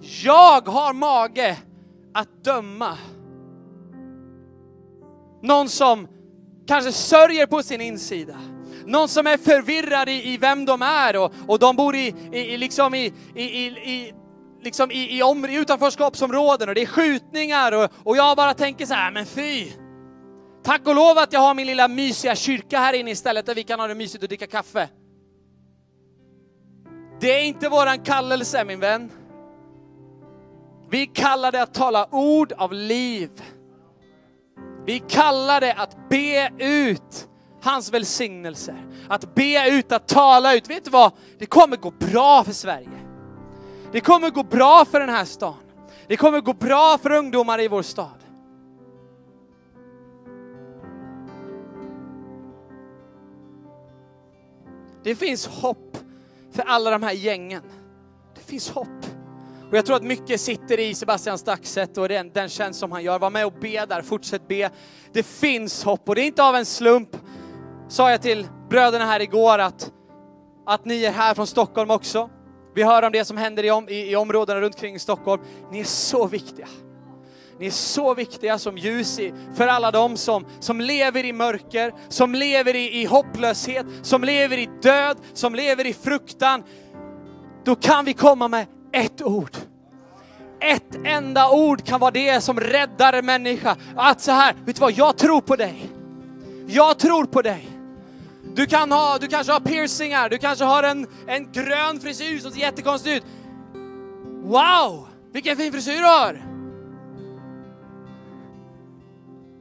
[0.00, 1.56] Jag har mage
[2.16, 2.98] att döma.
[5.42, 6.08] Någon som
[6.66, 8.36] kanske sörjer på sin insida.
[8.86, 12.38] Någon som är förvirrad i, i vem de är och, och de bor i, i,
[12.38, 14.14] i liksom i, i, i, i
[14.62, 18.86] liksom i, i, om, i utanförskapsområden och det är skjutningar och, och jag bara tänker
[18.86, 19.72] så här, äh, men fy.
[20.64, 23.62] Tack och lov att jag har min lilla mysiga kyrka här inne istället där vi
[23.62, 24.88] kan ha det mysigt och dricka kaffe.
[27.20, 29.10] Det är inte våran kallelse min vän.
[30.90, 33.42] Vi kallar det att tala ord av liv.
[34.84, 37.28] Vi kallar det att be ut
[37.62, 38.86] hans välsignelser.
[39.08, 40.70] Att be ut, att tala ut.
[40.70, 41.12] Vet du vad?
[41.38, 42.88] Det kommer gå bra för Sverige.
[43.92, 45.54] Det kommer gå bra för den här stan.
[46.06, 48.08] Det kommer gå bra för ungdomar i vår stad.
[55.02, 55.98] Det finns hopp
[56.52, 57.62] för alla de här gängen.
[58.34, 58.95] Det finns hopp.
[59.70, 63.04] Och jag tror att mycket sitter i Sebastian Staxet och den, den tjänst som han
[63.04, 63.18] gör.
[63.18, 64.70] Var med och be där, fortsätt be.
[65.12, 67.16] Det finns hopp och det är inte av en slump,
[67.88, 69.92] sa jag till bröderna här igår, att,
[70.66, 72.30] att ni är här från Stockholm också.
[72.74, 75.42] Vi hör om det som händer i, om, i, i områdena runt omkring Stockholm.
[75.70, 76.68] Ni är så viktiga.
[77.58, 81.94] Ni är så viktiga som ljus i, för alla de som, som lever i mörker,
[82.08, 86.62] som lever i, i hopplöshet, som lever i död, som lever i fruktan.
[87.64, 89.56] Då kan vi komma med ett ord.
[90.60, 93.76] Ett enda ord kan vara det som räddar en människa.
[93.96, 95.90] Att så här, vet du vad, jag tror på dig.
[96.66, 97.68] Jag tror på dig.
[98.54, 102.50] Du, kan ha, du kanske har piercingar, du kanske har en, en grön frisyr som
[102.50, 103.24] ser jättekonstig ut.
[104.42, 106.42] Wow, vilken fin frisyr du har!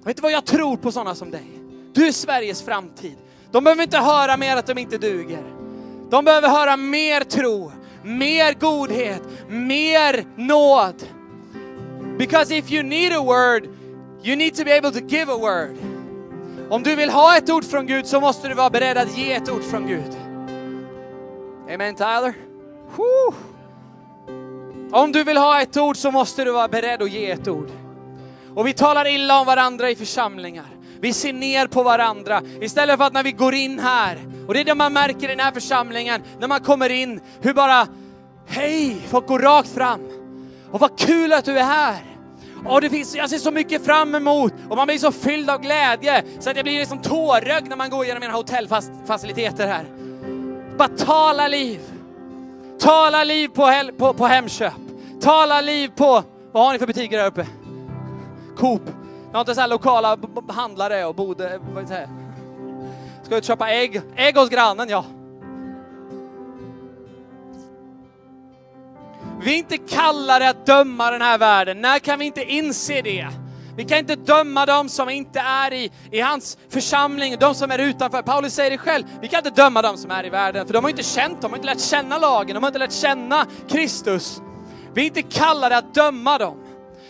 [0.05, 1.61] Vet du vad, jag tror på sådana som dig.
[1.93, 3.15] Du är Sveriges framtid.
[3.51, 5.43] De behöver inte höra mer att de inte duger.
[6.09, 7.71] De behöver höra mer tro,
[8.05, 11.03] mer godhet, mer nåd.
[12.17, 13.69] Because if you need a word,
[14.23, 15.75] you need to be able to give a word.
[16.69, 19.33] Om du vill ha ett ord från Gud så måste du vara beredd att ge
[19.33, 20.17] ett ord från Gud.
[21.73, 22.33] Amen Tyler?
[22.95, 23.33] Woo.
[24.91, 27.69] Om du vill ha ett ord så måste du vara beredd att ge ett ord.
[28.55, 30.74] Och vi talar illa om varandra i församlingar.
[31.01, 34.59] Vi ser ner på varandra istället för att när vi går in här, och det
[34.59, 37.87] är det man märker i den här församlingen, när man kommer in, hur bara,
[38.47, 39.99] hej, folk går rakt fram.
[40.71, 42.15] Och vad kul att du är här.
[42.65, 45.61] Och det finns, jag ser så mycket fram emot och man blir så fylld av
[45.61, 49.85] glädje så att jag blir liksom tårögd när man går igenom mina hotellfaciliteter här.
[50.77, 51.79] Bara tala liv.
[52.79, 54.73] Tala liv på, hel, på, på Hemköp.
[55.21, 57.47] Tala liv på, vad har ni för butiker där uppe?
[58.57, 58.81] Coop.
[59.35, 60.17] Jag har inte så här lokala
[60.47, 62.09] handlare och bode, eh, vad säger
[63.23, 64.01] Ska ut köpa ägg?
[64.15, 65.05] Ägg hos grannen, ja.
[69.41, 71.81] Vi är inte kallade att döma den här världen.
[71.81, 73.27] När kan vi inte inse det?
[73.77, 77.79] Vi kan inte döma dem som inte är i, i hans församling, de som är
[77.79, 78.21] utanför.
[78.21, 80.83] Paulus säger det själv, vi kan inte döma dem som är i världen, för de
[80.83, 84.41] har inte känt, de har inte lärt känna lagen, de har inte lärt känna Kristus.
[84.93, 86.64] Vi är inte kallade att döma dem,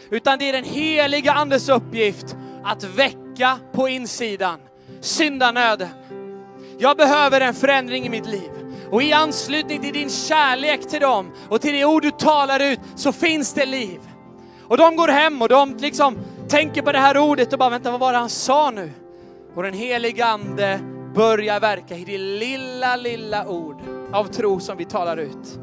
[0.10, 4.60] utan det är den heliga Andes uppgift att väcka på insidan
[5.02, 5.90] syndanöden.
[6.78, 8.52] Jag behöver en förändring i mitt liv.
[8.92, 12.80] Och i anslutning till din kärlek till dem och till det ord du talar ut
[12.96, 14.00] så finns det liv.
[14.68, 17.92] Och de går hem och de liksom tänker på det här ordet och bara vänta,
[17.92, 18.92] vad var det han sa nu?
[19.56, 20.80] Och den helige ande
[21.16, 23.82] börjar verka i det lilla, lilla ord
[24.14, 25.60] av tro som vi talar ut.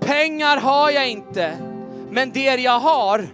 [0.00, 1.58] Pengar har jag inte,
[2.12, 3.28] men det jag har,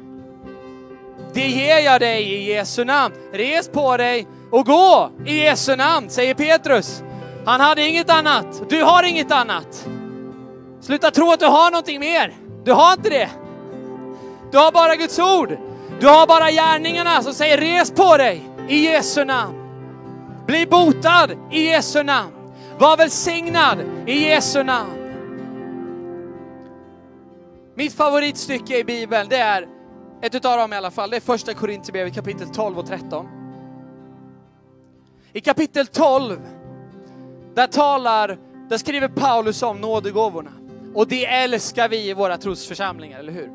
[1.34, 3.14] det ger jag dig i Jesu namn.
[3.32, 7.02] Res på dig och gå i Jesu namn, säger Petrus.
[7.44, 8.62] Han hade inget annat.
[8.68, 9.88] Du har inget annat.
[10.80, 12.36] Sluta tro att du har någonting mer.
[12.64, 13.28] Du har inte det.
[14.52, 15.56] Du har bara Guds ord.
[16.00, 19.54] Du har bara gärningarna som säger res på dig i Jesu namn.
[20.46, 22.32] Bli botad i Jesu namn.
[22.78, 24.97] Var välsignad i Jesu namn.
[27.78, 29.68] Mitt favoritstycke i Bibeln, det är
[30.22, 31.10] ett utav dem i alla fall.
[31.10, 33.28] Det är första Korintierbrevet kapitel 12 och 13.
[35.32, 36.40] I kapitel 12
[37.54, 38.38] där talar,
[38.68, 40.50] där skriver Paulus om nådegåvorna.
[40.94, 43.50] Och det älskar vi i våra trosförsamlingar, eller hur?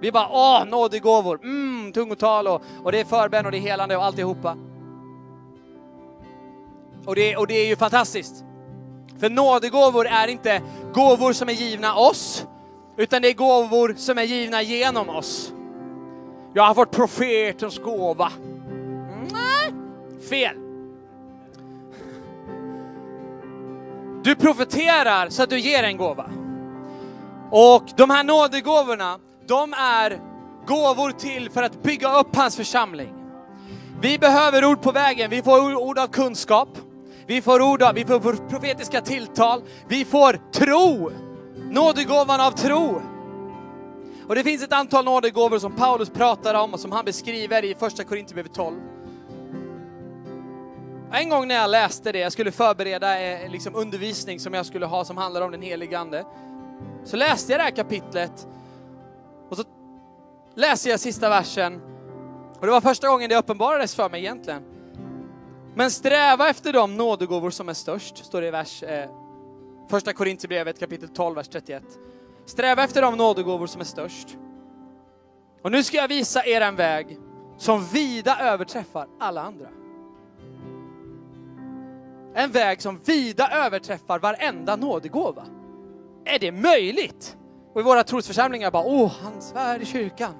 [0.00, 3.96] Vi bara, åh, nådegåvor, mm, tungotal och, och det är förbön och det är helande
[3.96, 4.56] och alltihopa.
[7.06, 8.44] Och det, och det är ju fantastiskt.
[9.20, 10.62] För nådegåvor är inte
[10.94, 12.46] gåvor som är givna oss,
[12.96, 15.52] utan det är gåvor som är givna genom oss.
[16.54, 18.32] Jag har fått profetens gåva.
[19.32, 19.72] Nej,
[20.30, 20.56] fel.
[24.24, 26.30] Du profeterar så att du ger en gåva.
[27.50, 30.20] Och de här nådegåvorna, de är
[30.66, 33.14] gåvor till för att bygga upp hans församling.
[34.00, 36.68] Vi behöver ord på vägen, vi får ord av kunskap,
[37.26, 41.10] vi får ord av, vi får profetiska tilltal, vi får tro,
[41.72, 43.02] nådegåvan av tro.
[44.28, 47.74] Och det finns ett antal nådegåvor som Paulus pratar om och som han beskriver i
[47.74, 48.80] första Korinthierbrevet 12.
[51.12, 54.86] En gång när jag läste det, jag skulle förbereda eh, liksom undervisning som jag skulle
[54.86, 56.24] ha som handlar om den helige Ande.
[57.04, 58.46] Så läste jag det här kapitlet
[59.48, 59.64] och så
[60.54, 61.80] läste jag sista versen.
[62.60, 64.62] Och det var första gången det uppenbarades för mig egentligen.
[65.74, 69.10] Men sträva efter de nådegåvor som är störst, står det i vers, eh,
[69.88, 71.82] första Korintierbrevet kapitel 12, vers 31.
[72.44, 74.38] Sträva efter de nådegåvor som är störst.
[75.62, 77.18] Och nu ska jag visa er en väg
[77.56, 79.68] som vida överträffar alla andra.
[82.34, 85.46] En väg som vida överträffar varenda nådegåva.
[86.24, 87.36] Är det möjligt?
[87.72, 90.34] Och i våra trosförsamlingar bara, åh, han svär i kyrkan.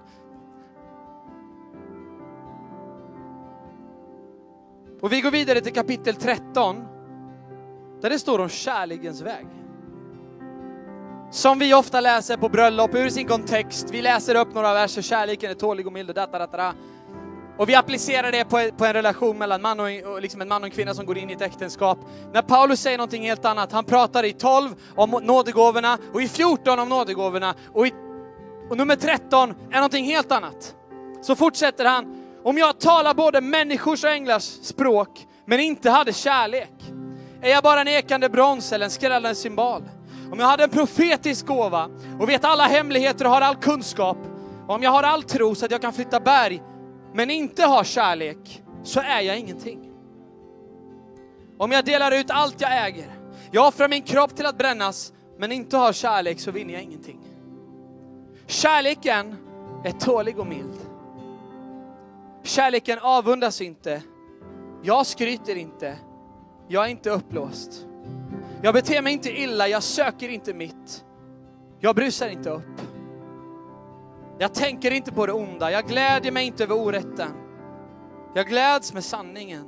[5.00, 6.86] Och vi går vidare till kapitel 13,
[8.02, 9.46] där det står om kärlekens väg.
[11.30, 13.86] Som vi ofta läser på bröllop ur sin kontext.
[13.90, 16.74] Vi läser upp några verser, kärleken är tålig och mild och detta, detta.
[17.58, 20.66] och vi applicerar det på, på en relation mellan man och, liksom en man och
[20.66, 21.98] en kvinna som går in i ett äktenskap.
[22.32, 26.78] När Paulus säger någonting helt annat, han pratar i 12 om nådegåvorna och i 14
[26.78, 27.92] om nådegåvorna och, i,
[28.70, 30.74] och nummer 13 är någonting helt annat.
[31.22, 36.72] Så fortsätter han, om jag talar både människors och änglars språk men inte hade kärlek,
[37.42, 39.82] är jag bara en ekande brons eller en skrällande symbol.
[40.32, 44.16] Om jag hade en profetisk gåva och vet alla hemligheter och har all kunskap,
[44.66, 46.62] och om jag har all tro så att jag kan flytta berg,
[47.14, 49.92] men inte har kärlek, så är jag ingenting.
[51.58, 53.10] Om jag delar ut allt jag äger,
[53.50, 57.20] jag offrar min kropp till att brännas, men inte har kärlek så vinner jag ingenting.
[58.46, 59.36] Kärleken
[59.84, 60.80] är tålig och mild.
[62.42, 64.02] Kärleken avundas inte.
[64.82, 65.98] Jag skryter inte.
[66.68, 67.86] Jag är inte uppblåst.
[68.62, 71.04] Jag beter mig inte illa, jag söker inte mitt.
[71.80, 72.80] Jag brusar inte upp.
[74.38, 77.30] Jag tänker inte på det onda, jag glädjer mig inte över orätten.
[78.34, 79.66] Jag gläds med sanningen.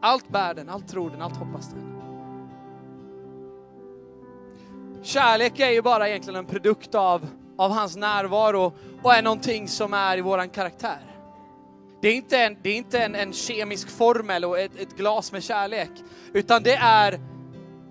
[0.00, 1.92] Allt bär den, allt tror den, allt hoppas den.
[5.02, 9.94] Kärlek är ju bara egentligen en produkt av, av hans närvaro och är någonting som
[9.94, 11.11] är i våran karaktär.
[12.02, 15.32] Det är inte en, det är inte en, en kemisk formel och ett, ett glas
[15.32, 15.90] med kärlek,
[16.32, 17.20] utan det är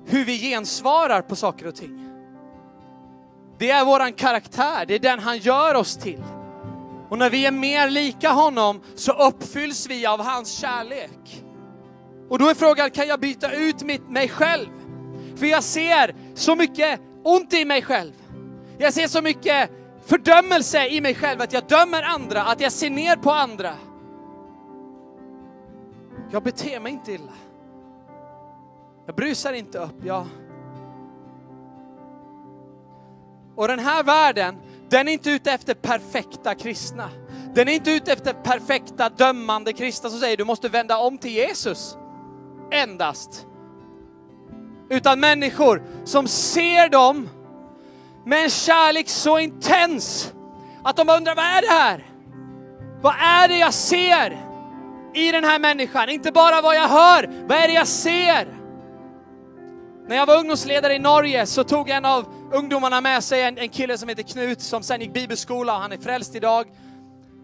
[0.06, 2.08] hur vi gensvarar på saker och ting.
[3.58, 6.24] Det är våran karaktär, det är den han gör oss till.
[7.10, 11.44] Och när vi är mer lika honom så uppfylls vi av hans kärlek.
[12.30, 14.70] Och då är frågan, kan jag byta ut mitt, mig själv?
[15.36, 18.14] För jag ser så mycket ont i mig själv.
[18.78, 19.70] Jag ser så mycket
[20.06, 23.74] fördömelse i mig själv, att jag dömer andra, att jag ser ner på andra.
[26.32, 27.34] Jag beter mig inte illa.
[29.06, 30.28] Jag brusar inte upp, jag
[33.56, 34.56] Och den här världen,
[34.90, 37.10] den är inte ute efter perfekta kristna.
[37.54, 41.32] Den är inte ute efter perfekta dömande kristna som säger du måste vända om till
[41.32, 41.98] Jesus.
[42.72, 43.48] Endast.
[44.90, 47.30] Utan människor som ser dem
[48.26, 50.34] med en kärlek så intens
[50.84, 52.06] att de undrar vad är det här?
[53.02, 54.51] Vad är det jag ser
[55.14, 56.10] i den här människan?
[56.10, 58.48] Inte bara vad jag hör, vad är det jag ser?
[60.08, 63.70] När jag var ungdomsledare i Norge så tog en av ungdomarna med sig en, en
[63.70, 66.66] kille som heter Knut som sen gick bibelskola, och han är frälst idag.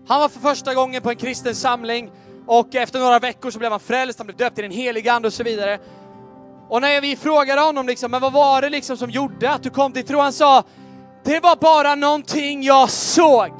[0.08, 2.12] Han var för första gången på en kristen samling
[2.46, 5.28] och efter några veckor så blev han frälst, han blev döpt i den helige ande
[5.28, 5.80] och så vidare.
[6.70, 9.70] Och när vi frågade honom liksom, men vad var det liksom som gjorde att du
[9.70, 10.20] kom till tro?
[10.20, 10.64] Han sa,
[11.24, 13.52] det var bara någonting jag såg.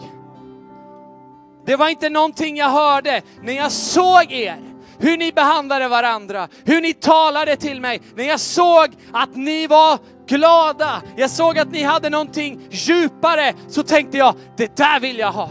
[1.68, 3.22] Det var inte någonting jag hörde.
[3.42, 4.58] När jag såg er,
[5.00, 10.00] hur ni behandlade varandra, hur ni talade till mig, när jag såg att ni var
[10.28, 15.32] glada, jag såg att ni hade någonting djupare, så tänkte jag, det där vill jag
[15.32, 15.50] ha.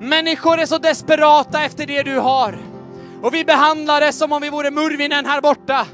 [0.00, 2.58] Människor är så desperata efter det du har.
[3.22, 5.86] Och vi behandlar det som om vi vore murvinen här borta.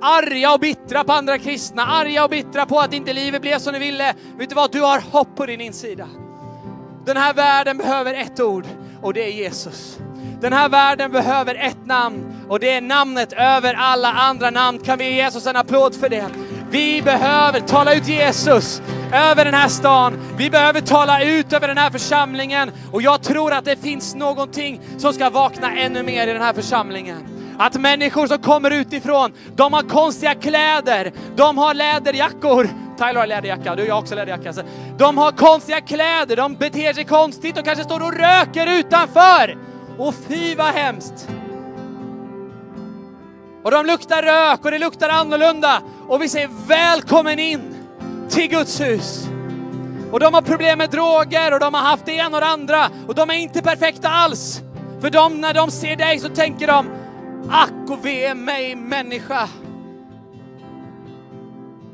[0.00, 3.72] Arga och bittra på andra kristna, arga och bittra på att inte livet blev som
[3.72, 4.14] ni ville.
[4.38, 6.08] Vet du vad, du har hopp på din insida.
[7.04, 8.66] Den här världen behöver ett ord
[9.02, 9.98] och det är Jesus.
[10.40, 14.78] Den här världen behöver ett namn och det är namnet över alla andra namn.
[14.78, 16.26] Kan vi ge Jesus en applåd för det?
[16.70, 18.82] Vi behöver tala ut Jesus
[19.12, 20.18] över den här stan.
[20.36, 24.80] Vi behöver tala ut över den här församlingen och jag tror att det finns någonting
[24.98, 27.41] som ska vakna ännu mer i den här församlingen.
[27.62, 32.68] Att människor som kommer utifrån, de har konstiga kläder, de har läderjackor.
[32.98, 34.52] Tyler har läderjacka, du har också läderjacka.
[34.98, 39.58] De har konstiga kläder, de beter sig konstigt och kanske står och röker utanför.
[39.98, 41.28] Och fy vad hemskt!
[43.64, 45.82] Och de luktar rök och det luktar annorlunda.
[46.08, 47.74] Och vi säger välkommen in
[48.28, 49.28] till Guds hus.
[50.12, 52.90] Och de har problem med droger och de har haft det ena och det andra.
[53.08, 54.62] Och de är inte perfekta alls.
[55.00, 57.01] För de, när de ser dig så tänker de,
[57.48, 59.48] ack och ve mig människa.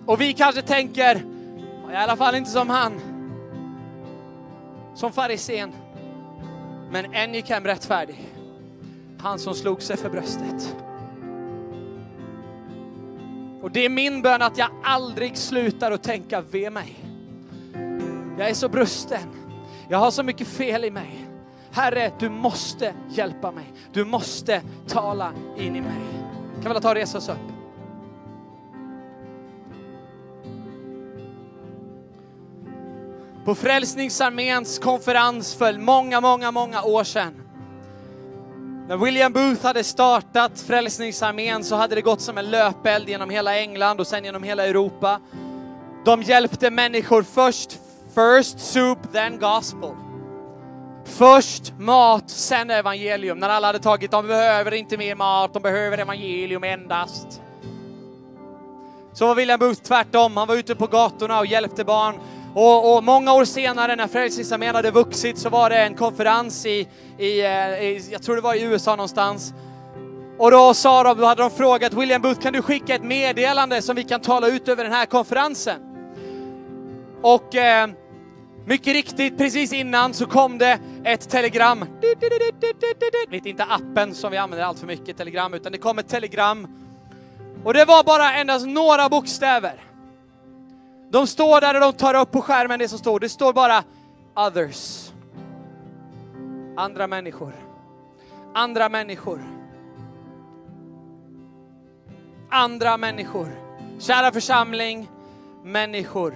[0.07, 1.17] Och vi kanske tänker,
[1.93, 3.01] i alla fall inte som han.
[4.95, 5.73] Som farisén.
[6.91, 8.29] Men en gick hem rättfärdig.
[9.19, 10.77] Han som slog sig för bröstet.
[13.63, 16.97] Och det är min bön att jag aldrig slutar att tänka ve mig.
[18.39, 19.29] Jag är så brusten.
[19.89, 21.28] Jag har så mycket fel i mig.
[21.79, 23.73] Herre, du måste hjälpa mig.
[23.93, 26.01] Du måste tala in i mig.
[26.63, 27.37] Kan vi ta och resa oss upp?
[33.45, 37.43] På Frälsningsarméns konferens för många, många, många år sedan.
[38.89, 43.59] När William Booth hade startat Frälsningsarmén så hade det gått som en löpeld genom hela
[43.59, 45.21] England och sen genom hela Europa.
[46.05, 47.79] De hjälpte människor först,
[48.15, 50.08] first soup, then gospel.
[51.09, 53.39] Först mat, sen evangelium.
[53.39, 57.41] När alla hade tagit, de behöver inte mer mat, de behöver evangelium endast.
[59.13, 62.15] Så var William Booth tvärtom, han var ute på gatorna och hjälpte barn
[62.55, 66.89] och, och, många år senare när Frälsningsarmén hade vuxit så var det en konferens i,
[67.19, 69.55] i, eh, i, jag tror det var i USA någonstans.
[70.39, 73.83] Och då sa de, då hade de frågat William Booth, kan du skicka ett meddelande
[73.83, 75.81] som vi kan tala ut över den här konferensen?
[77.23, 77.89] Och eh,
[78.69, 81.85] mycket riktigt, precis innan så kom det ett telegram.
[83.31, 86.67] Inte appen som vi använder allt för mycket, telegram, utan det kom ett telegram.
[87.65, 89.85] Och det var bara endast några bokstäver.
[91.11, 93.21] De står där och de tar upp på skärmen det som står.
[93.21, 93.85] Det står bara
[94.35, 95.11] others.
[96.77, 97.53] Andra människor.
[98.55, 99.41] Andra människor.
[102.51, 103.49] Andra människor.
[103.99, 105.09] Kära församling,
[105.65, 106.35] människor.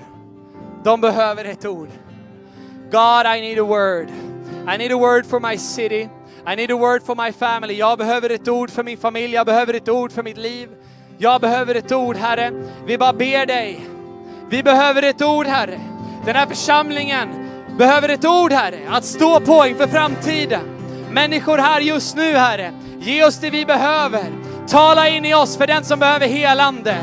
[0.85, 1.89] De behöver ett ord.
[2.93, 4.09] God, I need a word.
[4.69, 6.09] I need a word for my city.
[6.47, 7.75] I need a word for my family.
[7.75, 9.35] Jag behöver ett ord för min familj.
[9.35, 10.69] Jag behöver ett ord för mitt liv.
[11.19, 12.53] Jag behöver ett ord, Herre.
[12.87, 13.93] Vi bara ber dig
[14.53, 15.81] vi behöver ett ord, Herre.
[16.25, 17.29] Den här församlingen
[17.79, 20.61] behöver ett ord, Herre, att stå på inför framtiden.
[21.11, 24.25] Människor här just nu, Herre, ge oss det vi behöver.
[24.69, 26.97] Tala in i oss för den som behöver helande.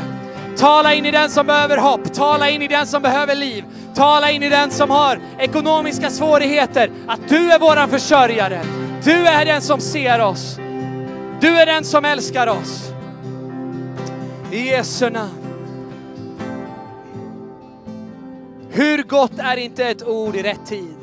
[0.56, 2.12] Tala in i den som behöver hopp.
[2.12, 3.64] Tala in i den som behöver liv.
[3.94, 6.90] Tala in i den som har ekonomiska svårigheter.
[7.06, 8.60] Att du är våran försörjare.
[9.04, 10.56] Du är den som ser oss.
[11.40, 12.92] Du är den som älskar oss.
[14.52, 15.40] I Jesu namn.
[18.70, 20.96] Hur gott är inte ett ord i rätt tid?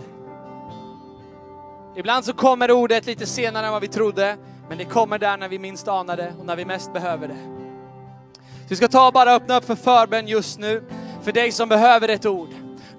[1.95, 4.37] Ibland så kommer ordet lite senare än vad vi trodde,
[4.69, 7.56] men det kommer där när vi minst anar det och när vi mest behöver det.
[8.68, 10.84] Så vi ska ta och bara öppna upp för förbön just nu,
[11.24, 12.49] för dig som behöver ett ord.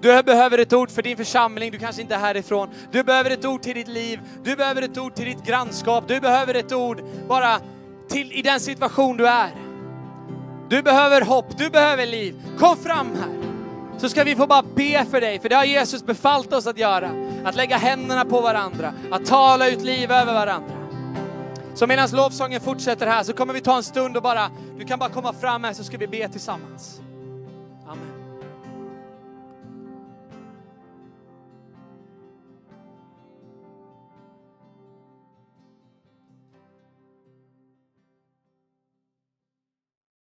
[0.01, 2.69] Du behöver ett ord för din församling, du kanske inte är härifrån.
[2.91, 6.19] Du behöver ett ord till ditt liv, du behöver ett ord till ditt grannskap, du
[6.19, 7.59] behöver ett ord bara
[8.07, 9.49] till i den situation du är.
[10.69, 12.35] Du behöver hopp, du behöver liv.
[12.59, 13.39] Kom fram här
[13.99, 16.77] så ska vi få bara be för dig, för det har Jesus befallt oss att
[16.77, 17.09] göra.
[17.45, 20.78] Att lägga händerna på varandra, att tala ut liv över varandra.
[21.73, 24.99] Så medan lovsången fortsätter här så kommer vi ta en stund och bara, du kan
[24.99, 27.01] bara komma fram här så ska vi be tillsammans.